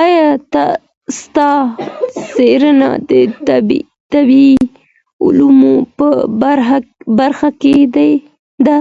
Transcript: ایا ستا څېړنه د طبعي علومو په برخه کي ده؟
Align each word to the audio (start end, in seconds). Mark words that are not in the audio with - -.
ایا 0.00 0.28
ستا 1.18 1.48
څېړنه 2.32 2.90
د 3.68 3.70
طبعي 4.12 4.52
علومو 5.24 5.74
په 5.98 6.08
برخه 7.18 7.48
کي 7.62 7.76
ده؟ 8.66 8.76